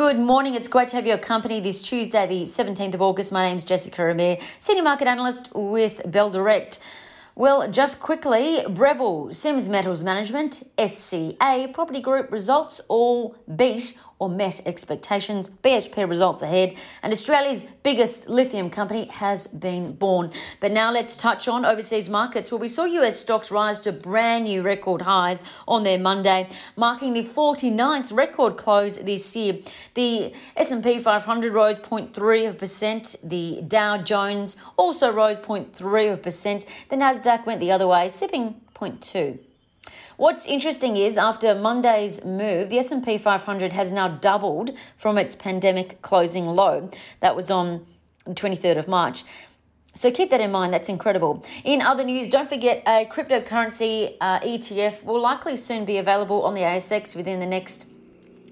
Good 0.00 0.18
morning. 0.18 0.54
It's 0.54 0.66
great 0.66 0.88
to 0.88 0.96
have 0.96 1.06
your 1.06 1.18
company 1.18 1.60
this 1.60 1.82
Tuesday, 1.82 2.26
the 2.26 2.44
17th 2.44 2.94
of 2.94 3.02
August. 3.02 3.32
My 3.32 3.42
name 3.42 3.58
is 3.58 3.64
Jessica 3.64 4.10
Amir, 4.10 4.38
Senior 4.58 4.82
Market 4.82 5.06
Analyst 5.06 5.50
with 5.54 6.00
Bell 6.10 6.30
Direct. 6.30 6.78
Well, 7.34 7.70
just 7.70 8.00
quickly, 8.00 8.64
Breville, 8.66 9.34
Sims 9.34 9.68
Metals 9.68 10.02
Management, 10.02 10.62
SCA, 10.78 11.68
Property 11.74 12.00
Group 12.00 12.32
results 12.32 12.80
all 12.88 13.36
beat 13.54 13.98
or 14.20 14.28
met 14.28 14.60
expectations. 14.66 15.48
BHP 15.48 16.08
results 16.08 16.42
ahead, 16.42 16.76
and 17.02 17.12
Australia's 17.12 17.64
biggest 17.82 18.28
lithium 18.28 18.70
company 18.70 19.06
has 19.06 19.48
been 19.48 19.92
born. 19.92 20.30
But 20.60 20.70
now 20.70 20.92
let's 20.92 21.16
touch 21.16 21.48
on 21.48 21.64
overseas 21.64 22.08
markets. 22.08 22.52
Well, 22.52 22.60
we 22.60 22.68
saw 22.68 22.84
US 22.84 23.18
stocks 23.18 23.50
rise 23.50 23.80
to 23.80 23.92
brand 23.92 24.44
new 24.44 24.62
record 24.62 25.02
highs 25.02 25.42
on 25.66 25.82
their 25.82 25.98
Monday, 25.98 26.48
marking 26.76 27.14
the 27.14 27.24
49th 27.24 28.12
record 28.12 28.56
close 28.56 28.98
this 28.98 29.34
year. 29.34 29.58
The 29.94 30.32
S&P 30.56 30.98
500 31.00 31.52
rose 31.52 31.78
0.3%. 31.78 33.16
The 33.24 33.62
Dow 33.66 33.96
Jones 33.96 34.56
also 34.76 35.10
rose 35.10 35.38
0.3%. 35.38 36.66
The 36.90 36.96
Nasdaq 36.96 37.46
went 37.46 37.60
the 37.60 37.72
other 37.72 37.88
way, 37.88 38.08
sipping 38.08 38.60
0.2. 38.74 39.49
What's 40.20 40.44
interesting 40.44 40.98
is 40.98 41.16
after 41.16 41.54
Monday's 41.54 42.22
move, 42.26 42.68
the 42.68 42.78
S&P 42.78 43.16
500 43.16 43.72
has 43.72 43.90
now 43.90 44.08
doubled 44.08 44.76
from 44.98 45.16
its 45.16 45.34
pandemic 45.34 46.02
closing 46.02 46.44
low. 46.44 46.90
That 47.20 47.34
was 47.34 47.50
on 47.50 47.86
the 48.26 48.34
23rd 48.34 48.76
of 48.76 48.86
March. 48.86 49.24
So 49.94 50.10
keep 50.10 50.28
that 50.28 50.42
in 50.42 50.52
mind. 50.52 50.74
That's 50.74 50.90
incredible. 50.90 51.42
In 51.64 51.80
other 51.80 52.04
news, 52.04 52.28
don't 52.28 52.46
forget 52.46 52.82
a 52.86 53.06
cryptocurrency 53.06 54.18
uh, 54.20 54.40
ETF 54.40 55.04
will 55.04 55.22
likely 55.22 55.56
soon 55.56 55.86
be 55.86 55.96
available 55.96 56.42
on 56.42 56.52
the 56.52 56.60
ASX 56.60 57.16
within 57.16 57.40
the 57.40 57.46
next 57.46 57.86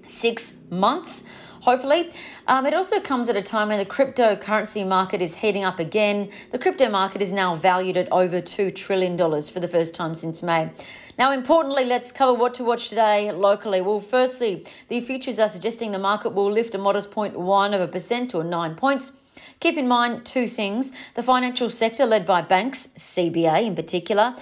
six 0.07 0.55
months 0.71 1.23
hopefully. 1.61 2.11
Um, 2.47 2.65
it 2.65 2.73
also 2.73 2.99
comes 2.99 3.29
at 3.29 3.37
a 3.37 3.41
time 3.41 3.69
when 3.69 3.77
the 3.77 3.85
cryptocurrency 3.85 4.87
market 4.87 5.21
is 5.21 5.35
heating 5.35 5.63
up 5.63 5.79
again. 5.79 6.29
The 6.51 6.59
crypto 6.59 6.89
market 6.89 7.21
is 7.21 7.33
now 7.33 7.55
valued 7.55 7.97
at 7.97 8.11
over 8.11 8.41
$2 8.41 8.73
trillion 8.75 9.17
for 9.17 9.59
the 9.59 9.67
first 9.67 9.95
time 9.95 10.15
since 10.15 10.43
May. 10.43 10.69
Now, 11.17 11.31
importantly, 11.31 11.85
let's 11.85 12.11
cover 12.11 12.33
what 12.33 12.53
to 12.55 12.63
watch 12.63 12.89
today 12.89 13.31
locally. 13.31 13.81
Well, 13.81 13.99
firstly, 13.99 14.65
the 14.87 15.01
futures 15.01 15.39
are 15.39 15.49
suggesting 15.49 15.91
the 15.91 15.99
market 15.99 16.29
will 16.29 16.51
lift 16.51 16.75
a 16.75 16.77
modest 16.77 17.11
0.1 17.11 17.73
of 17.73 17.81
a 17.81 17.87
percent 17.87 18.33
or 18.33 18.43
nine 18.43 18.75
points. 18.75 19.11
Keep 19.59 19.77
in 19.77 19.87
mind 19.87 20.25
two 20.25 20.47
things 20.47 20.93
the 21.15 21.23
financial 21.23 21.69
sector, 21.69 22.05
led 22.05 22.25
by 22.25 22.41
banks, 22.41 22.87
CBA 22.97 23.65
in 23.65 23.75
particular, 23.75 24.35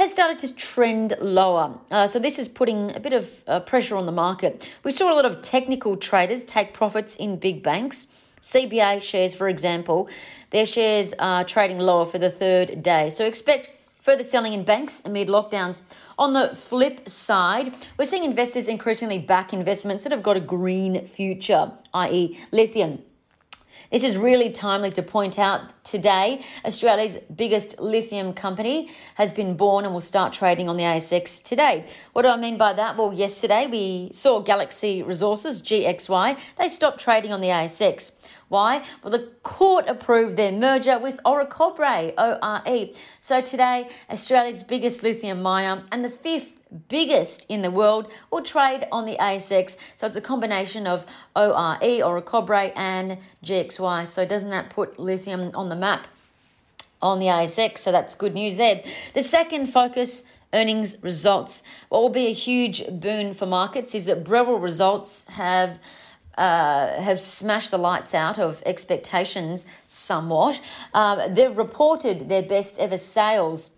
has 0.00 0.10
started 0.10 0.38
to 0.38 0.54
trend 0.54 1.14
lower. 1.20 1.78
Uh, 1.90 2.06
so, 2.06 2.18
this 2.18 2.38
is 2.38 2.48
putting 2.48 2.96
a 2.96 3.00
bit 3.00 3.12
of 3.12 3.44
uh, 3.46 3.60
pressure 3.60 3.96
on 3.96 4.06
the 4.06 4.12
market. 4.12 4.66
We 4.82 4.92
saw 4.92 5.12
a 5.12 5.14
lot 5.14 5.26
of 5.26 5.42
technical 5.42 5.96
traders 5.96 6.42
take 6.44 6.72
profits 6.72 7.16
in 7.16 7.36
big 7.36 7.62
banks. 7.62 8.06
CBA 8.40 9.02
shares, 9.02 9.34
for 9.34 9.48
example, 9.48 10.08
their 10.48 10.64
shares 10.64 11.12
are 11.18 11.44
trading 11.44 11.78
lower 11.78 12.06
for 12.06 12.18
the 12.18 12.30
third 12.30 12.82
day. 12.82 13.10
So, 13.10 13.26
expect 13.26 13.70
Further 14.00 14.24
selling 14.24 14.54
in 14.54 14.64
banks 14.64 15.02
amid 15.04 15.28
lockdowns. 15.28 15.82
On 16.18 16.32
the 16.32 16.54
flip 16.54 17.06
side, 17.06 17.74
we're 17.98 18.06
seeing 18.06 18.24
investors 18.24 18.66
increasingly 18.66 19.18
back 19.18 19.52
investments 19.52 20.04
that 20.04 20.12
have 20.12 20.22
got 20.22 20.38
a 20.38 20.40
green 20.40 21.06
future, 21.06 21.70
i.e., 21.92 22.38
lithium. 22.50 23.02
This 23.90 24.04
is 24.04 24.16
really 24.16 24.50
timely 24.50 24.92
to 24.92 25.02
point 25.02 25.36
out 25.36 25.82
today 25.82 26.42
Australia's 26.64 27.18
biggest 27.34 27.80
lithium 27.80 28.32
company 28.32 28.88
has 29.16 29.32
been 29.32 29.56
born 29.56 29.84
and 29.84 29.92
will 29.92 30.00
start 30.00 30.32
trading 30.32 30.68
on 30.68 30.76
the 30.76 30.84
ASX 30.84 31.42
today. 31.42 31.84
What 32.12 32.22
do 32.22 32.28
I 32.28 32.36
mean 32.36 32.56
by 32.56 32.72
that? 32.74 32.96
Well, 32.96 33.12
yesterday 33.12 33.66
we 33.66 34.10
saw 34.12 34.38
Galaxy 34.38 35.02
Resources, 35.02 35.60
GXY, 35.60 36.38
they 36.56 36.68
stopped 36.68 37.00
trading 37.00 37.32
on 37.32 37.40
the 37.40 37.48
ASX. 37.48 38.12
Why? 38.50 38.82
Well, 39.04 39.12
the 39.12 39.30
court 39.44 39.86
approved 39.86 40.36
their 40.36 40.50
merger 40.50 40.98
with 40.98 41.20
Orocobre, 41.24 42.12
ORE. 42.18 42.88
So 43.20 43.40
today, 43.40 43.88
Australia's 44.10 44.64
biggest 44.64 45.04
lithium 45.04 45.40
miner 45.40 45.84
and 45.92 46.04
the 46.04 46.10
fifth 46.10 46.54
biggest 46.88 47.46
in 47.48 47.62
the 47.62 47.70
world 47.70 48.10
will 48.32 48.42
trade 48.42 48.88
on 48.90 49.06
the 49.06 49.16
ASX. 49.20 49.76
So 49.94 50.08
it's 50.08 50.16
a 50.16 50.20
combination 50.20 50.88
of 50.88 51.06
ORE, 51.36 51.78
Orocobre, 51.80 52.72
and 52.74 53.18
GXY. 53.44 54.08
So 54.08 54.26
doesn't 54.26 54.50
that 54.50 54.68
put 54.68 54.98
lithium 54.98 55.52
on 55.54 55.68
the 55.68 55.76
map 55.76 56.08
on 57.00 57.20
the 57.20 57.26
ASX? 57.26 57.78
So 57.78 57.92
that's 57.92 58.16
good 58.16 58.34
news 58.34 58.56
there. 58.56 58.82
The 59.14 59.22
second 59.22 59.68
focus 59.68 60.24
earnings 60.52 61.00
results. 61.04 61.62
What 61.88 62.02
will 62.02 62.08
be 62.08 62.26
a 62.26 62.32
huge 62.32 62.82
boon 62.90 63.32
for 63.32 63.46
markets 63.46 63.94
is 63.94 64.06
that 64.06 64.24
Breville 64.24 64.58
results 64.58 65.28
have 65.28 65.78
uh, 66.36 67.00
have 67.00 67.20
smashed 67.20 67.70
the 67.70 67.78
lights 67.78 68.14
out 68.14 68.38
of 68.38 68.62
expectations 68.64 69.66
somewhat. 69.86 70.60
Um, 70.94 71.34
they've 71.34 71.56
reported 71.56 72.28
their 72.28 72.42
best 72.42 72.78
ever 72.78 72.98
sales. 72.98 73.72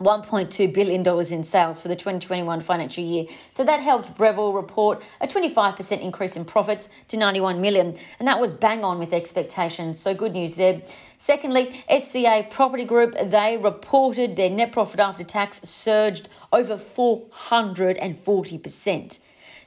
$1.2 0.00 0.74
billion 0.74 1.06
in 1.32 1.44
sales 1.44 1.80
for 1.80 1.86
the 1.86 1.94
2021 1.94 2.60
financial 2.60 3.04
year. 3.04 3.26
So 3.52 3.62
that 3.64 3.80
helped 3.80 4.16
Breville 4.16 4.52
report 4.52 5.04
a 5.20 5.28
25% 5.28 6.00
increase 6.00 6.36
in 6.36 6.44
profits 6.44 6.88
to 7.08 7.16
91 7.16 7.60
million. 7.60 7.96
And 8.18 8.26
that 8.26 8.40
was 8.40 8.54
bang 8.54 8.82
on 8.82 8.98
with 8.98 9.12
expectations. 9.12 10.00
So 10.00 10.12
good 10.12 10.32
news 10.32 10.56
there. 10.56 10.82
Secondly, 11.16 11.80
SCA 11.96 12.48
Property 12.50 12.84
Group, 12.84 13.14
they 13.26 13.56
reported 13.56 14.34
their 14.34 14.50
net 14.50 14.72
profit 14.72 14.98
after 14.98 15.22
tax 15.22 15.60
surged 15.62 16.28
over 16.52 16.74
440% 16.74 19.18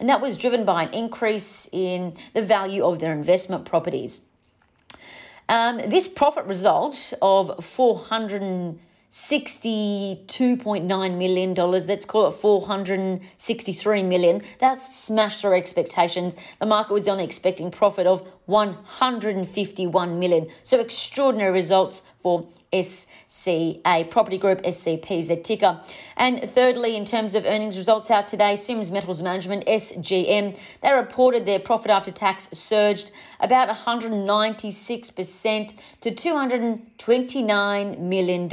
And 0.00 0.08
that 0.08 0.20
was 0.20 0.36
driven 0.36 0.64
by 0.64 0.84
an 0.84 0.94
increase 0.94 1.68
in 1.72 2.14
the 2.34 2.42
value 2.42 2.84
of 2.84 2.98
their 2.98 3.12
investment 3.12 3.64
properties. 3.64 4.22
Um, 5.48 5.78
this 5.86 6.08
profit 6.08 6.44
result 6.44 7.14
of 7.22 7.64
400 7.64 8.78
$62.9 9.10 11.18
million. 11.18 11.54
Let's 11.54 12.04
call 12.04 12.28
it 12.28 12.32
463 12.32 14.02
million. 14.02 14.42
That 14.58 14.78
smashed 14.78 15.46
our 15.46 15.54
expectations. 15.54 16.36
The 16.58 16.66
market 16.66 16.92
was 16.92 17.08
only 17.08 17.24
expecting 17.24 17.70
profit 17.70 18.06
of 18.06 18.28
151 18.46 20.18
million. 20.18 20.48
So 20.62 20.78
extraordinary 20.80 21.52
results 21.52 22.02
for 22.18 22.46
SCA. 22.72 24.06
Property 24.10 24.38
Group 24.38 24.62
SCP 24.62 25.18
is 25.18 25.28
their 25.28 25.36
ticker. 25.36 25.80
And 26.16 26.40
thirdly, 26.42 26.96
in 26.96 27.04
terms 27.04 27.34
of 27.34 27.44
earnings 27.46 27.76
results 27.78 28.10
out 28.10 28.26
today, 28.26 28.56
Sims 28.56 28.90
Metals 28.90 29.22
Management, 29.22 29.64
SGM, 29.66 30.58
they 30.82 30.92
reported 30.92 31.46
their 31.46 31.60
profit 31.60 31.90
after 31.90 32.10
tax 32.10 32.50
surged 32.52 33.10
about 33.40 33.74
196% 33.74 35.80
to 36.00 36.10
$229 36.10 37.98
million. 37.98 38.48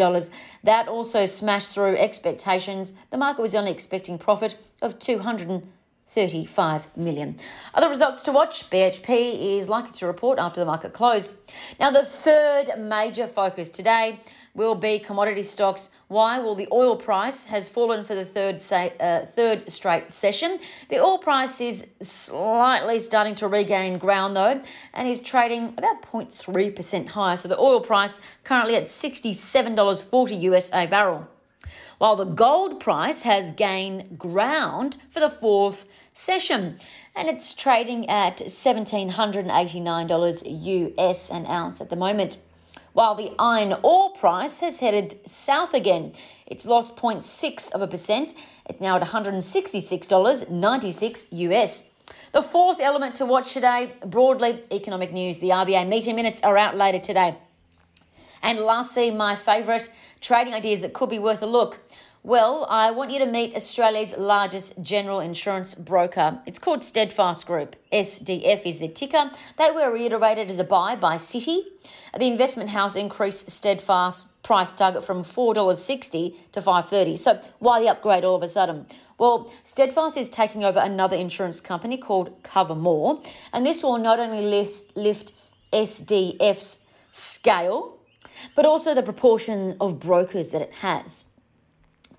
That 0.64 0.88
also 0.88 1.26
smashed 1.26 1.74
through 1.74 1.97
expectations. 1.97 2.94
The 3.12 3.18
market 3.18 3.42
was 3.42 3.53
only 3.56 3.72
expecting 3.72 4.18
profit 4.18 4.56
of 4.82 4.97
200 5.00 5.68
35 6.07 6.95
million. 6.95 7.35
Other 7.73 7.89
results 7.89 8.23
to 8.23 8.31
watch 8.31 8.69
BHP 8.69 9.57
is 9.57 9.67
likely 9.67 9.91
to 9.93 10.07
report 10.07 10.39
after 10.39 10.61
the 10.61 10.66
market 10.66 10.93
close. 10.93 11.29
Now, 11.79 11.91
the 11.91 12.05
third 12.05 12.79
major 12.79 13.27
focus 13.27 13.69
today 13.69 14.21
will 14.53 14.75
be 14.75 14.97
commodity 14.97 15.43
stocks. 15.43 15.89
Why? 16.07 16.39
Well, 16.39 16.55
the 16.55 16.69
oil 16.71 16.95
price 16.95 17.45
has 17.45 17.67
fallen 17.67 18.05
for 18.05 18.16
the 18.16 18.23
third 18.23 18.61
say, 18.61 18.93
uh, 18.99 19.25
third 19.25 19.69
straight 19.69 20.09
session. 20.09 20.59
The 20.89 20.99
oil 20.99 21.17
price 21.17 21.59
is 21.59 21.88
slightly 22.01 22.99
starting 22.99 23.35
to 23.35 23.47
regain 23.47 23.97
ground 23.97 24.35
though, 24.35 24.61
and 24.93 25.07
is 25.09 25.19
trading 25.19 25.73
about 25.77 26.01
0.3% 26.03 27.07
higher. 27.09 27.35
So 27.35 27.49
the 27.49 27.59
oil 27.59 27.81
price 27.81 28.22
currently 28.45 28.75
at 28.75 28.83
$67.40 28.85 30.41
US 30.43 30.69
a 30.72 30.87
barrel 30.87 31.27
while 31.97 32.16
the 32.16 32.25
gold 32.25 32.79
price 32.79 33.23
has 33.23 33.51
gained 33.51 34.17
ground 34.17 34.96
for 35.09 35.20
the 35.20 35.29
fourth 35.29 35.85
session 36.14 36.78
and 37.16 37.28
it's 37.29 37.53
trading 37.53 38.09
at 38.09 38.37
$1,789 38.37 40.97
US 40.97 41.29
an 41.29 41.46
ounce 41.46 41.81
at 41.81 41.90
the 41.90 41.96
moment. 41.96 42.40
While 42.93 43.14
the 43.16 43.34
iron 43.37 43.75
ore 43.84 44.11
price 44.11 44.61
has 44.61 44.79
headed 44.79 45.20
south 45.29 45.73
again, 45.73 46.14
it's 46.46 46.66
lost 46.66 46.96
0.6 46.96 47.73
of 47.73 47.81
a 47.81 47.87
percent. 47.87 48.34
It's 48.70 48.79
now 48.79 48.96
at 48.96 49.03
$166.96 49.03 51.28
US. 51.31 51.90
The 52.31 52.41
fourth 52.41 52.79
element 52.79 53.16
to 53.16 53.25
watch 53.25 53.52
today, 53.53 53.96
broadly 54.05 54.64
economic 54.72 55.11
news. 55.11 55.40
The 55.40 55.49
RBA 55.49 55.90
meeting 55.90 56.16
minutes 56.16 56.41
are 56.41 56.58
out 56.58 56.78
later 56.78 56.99
today. 56.99 57.35
And 58.46 58.59
lastly, 58.59 59.09
my 59.09 59.36
favourite 59.36 59.90
trading 60.22 60.53
ideas 60.53 60.82
that 60.82 60.94
could 60.94 61.09
be 61.09 61.18
worth 61.18 61.42
a 61.42 61.47
look. 61.47 61.80
Well, 62.22 62.68
I 62.70 62.92
want 62.92 63.09
you 63.09 63.18
to 63.20 63.26
meet 63.26 63.56
Australia's 63.56 64.16
largest 64.18 64.82
general 64.84 65.20
insurance 65.20 65.74
broker. 65.74 66.40
It's 66.46 66.59
called 66.59 66.84
Steadfast 66.84 67.47
Group. 67.47 67.76
SDF 67.92 68.62
is 68.68 68.78
the 68.78 68.88
ticker. 68.88 69.32
They 69.58 69.72
were 69.72 69.92
reiterated 69.92 70.52
as 70.52 70.59
a 70.59 70.64
buy 70.64 70.96
by 70.96 71.16
Citi. 71.16 71.64
The 72.18 72.28
investment 72.28 72.70
house 72.70 72.96
increased 72.96 73.50
Steadfast 73.50 74.42
price 74.44 74.72
target 74.72 75.03
from 75.03 75.24
$4.60 75.24 76.36
to 76.52 76.62
$5.30. 76.62 77.18
So 77.18 77.42
why 77.58 77.80
the 77.80 77.90
upgrade 77.90 78.24
all 78.24 78.36
of 78.36 78.44
a 78.44 78.47
sudden? 78.47 78.86
Well, 79.18 79.52
Steadfast 79.64 80.18
is 80.18 80.30
taking 80.30 80.64
over 80.64 80.80
another 80.80 81.18
insurance 81.18 81.59
company 81.59 81.97
called 81.97 82.44
Cover-More, 82.44 83.22
and 83.53 83.66
this 83.66 83.82
will 83.82 83.97
not 83.97 84.20
only 84.20 84.44
lift 84.44 85.34
SDF's 85.74 86.80
scale, 87.09 87.94
but 88.55 88.66
also 88.66 88.93
the 88.93 89.03
proportion 89.03 89.76
of 89.79 89.99
brokers 89.99 90.52
that 90.52 90.61
it 90.61 90.73
has. 90.76 91.26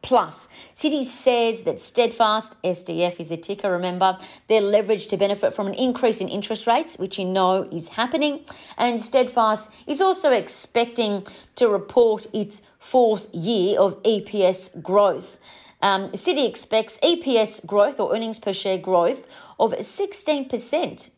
Plus, 0.07 0.49
Citi 0.73 1.03
says 1.03 1.63
that 1.63 1.81
Steadfast, 1.81 2.63
SDF 2.63 3.19
is 3.19 3.31
the 3.31 3.37
ticker, 3.37 3.73
remember, 3.73 4.17
they're 4.47 4.61
leveraged 4.61 5.09
to 5.09 5.17
benefit 5.17 5.53
from 5.53 5.67
an 5.67 5.75
increase 5.75 6.21
in 6.21 6.29
interest 6.29 6.69
rates, 6.69 6.97
which 6.97 7.19
you 7.19 7.25
know 7.25 7.69
is 7.73 7.89
happening. 7.89 8.45
And 8.79 9.01
Steadfast 9.01 9.75
is 9.89 10.01
also 10.01 10.31
expecting 10.31 11.27
to 11.57 11.69
report 11.69 12.29
its 12.33 12.63
fourth 12.79 13.27
year 13.35 13.81
of 13.81 14.01
EPS 14.05 14.81
growth. 14.81 15.39
Um, 15.83 16.11
Citi 16.13 16.49
expects 16.49 16.99
EPS 16.99 17.67
growth 17.67 17.99
or 17.99 18.15
earnings 18.15 18.39
per 18.39 18.53
share 18.53 18.79
growth 18.79 19.27
of 19.59 19.73
16% 19.73 21.11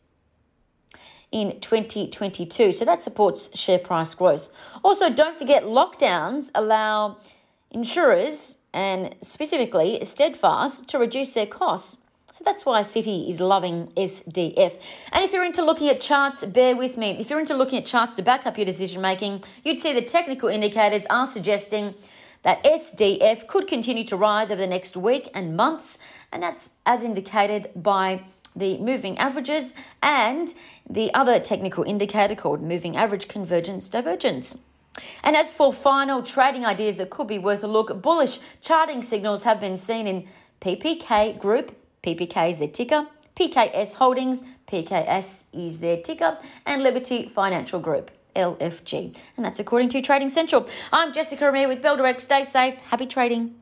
in 1.31 1.59
2022. 1.59 2.71
So 2.71 2.85
that 2.85 3.01
supports 3.01 3.57
share 3.57 3.79
price 3.79 4.13
growth. 4.13 4.49
Also, 4.83 5.09
don't 5.09 5.37
forget 5.37 5.63
lockdowns 5.63 6.51
allow 6.55 7.17
insurers 7.71 8.57
and 8.73 9.15
specifically 9.21 9.99
Steadfast 10.03 10.87
to 10.89 10.99
reduce 10.99 11.33
their 11.33 11.45
costs. 11.45 11.99
So 12.31 12.43
that's 12.43 12.65
why 12.65 12.81
Citi 12.81 13.27
is 13.27 13.41
loving 13.41 13.87
SDF. 13.97 14.79
And 15.11 15.25
if 15.25 15.33
you're 15.33 15.43
into 15.43 15.63
looking 15.63 15.89
at 15.89 15.99
charts, 15.99 16.45
bear 16.45 16.75
with 16.75 16.97
me. 16.97 17.11
If 17.19 17.29
you're 17.29 17.39
into 17.39 17.55
looking 17.55 17.79
at 17.79 17.85
charts 17.85 18.13
to 18.13 18.21
back 18.21 18.45
up 18.45 18.57
your 18.57 18.65
decision 18.65 19.01
making, 19.01 19.43
you'd 19.63 19.81
see 19.81 19.93
the 19.93 20.01
technical 20.01 20.47
indicators 20.47 21.05
are 21.09 21.27
suggesting 21.27 21.95
that 22.43 22.63
SDF 22.63 23.47
could 23.47 23.67
continue 23.67 24.03
to 24.05 24.15
rise 24.15 24.51
over 24.51 24.61
the 24.61 24.67
next 24.67 24.95
week 24.95 25.29
and 25.33 25.57
months, 25.57 25.97
and 26.31 26.41
that's 26.41 26.69
as 26.85 27.03
indicated 27.03 27.71
by 27.75 28.23
the 28.59 28.77
moving 28.77 29.17
averages 29.17 29.73
and 30.03 30.53
the 30.89 31.13
other 31.13 31.39
technical 31.39 31.83
indicator 31.83 32.35
called 32.35 32.61
moving 32.61 32.95
average 32.95 33.27
convergence 33.27 33.89
divergence. 33.89 34.59
And 35.23 35.35
as 35.35 35.53
for 35.53 35.71
final 35.71 36.21
trading 36.21 36.65
ideas 36.65 36.97
that 36.97 37.09
could 37.09 37.27
be 37.27 37.39
worth 37.39 37.63
a 37.63 37.67
look, 37.67 38.01
bullish 38.01 38.39
charting 38.61 39.01
signals 39.01 39.43
have 39.43 39.59
been 39.59 39.77
seen 39.77 40.07
in 40.07 40.27
PPK 40.61 41.39
Group, 41.39 41.75
PPK 42.03 42.51
is 42.51 42.59
their 42.59 42.67
ticker, 42.67 43.07
PKS 43.35 43.93
Holdings, 43.93 44.43
PKS 44.67 45.45
is 45.53 45.79
their 45.79 45.97
ticker, 45.97 46.37
and 46.65 46.83
Liberty 46.83 47.29
Financial 47.29 47.79
Group. 47.79 48.11
LFG. 48.35 49.17
And 49.35 49.45
that's 49.45 49.59
according 49.59 49.89
to 49.89 50.01
Trading 50.01 50.29
Central. 50.29 50.67
I'm 50.93 51.13
Jessica 51.13 51.49
Amir 51.49 51.67
with 51.67 51.81
Bell 51.81 51.97
Direct. 51.97 52.21
Stay 52.21 52.43
safe. 52.43 52.77
Happy 52.77 53.07
trading. 53.07 53.55